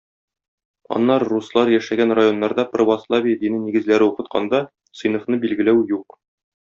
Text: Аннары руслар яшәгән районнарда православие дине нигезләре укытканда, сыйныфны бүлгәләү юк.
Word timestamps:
Аннары 0.95 1.27
руслар 1.33 1.69
яшәгән 1.73 2.15
районнарда 2.19 2.65
православие 2.73 3.35
дине 3.45 3.59
нигезләре 3.69 4.07
укытканда, 4.13 4.63
сыйныфны 5.03 5.39
бүлгәләү 5.45 5.85
юк. 5.97 6.19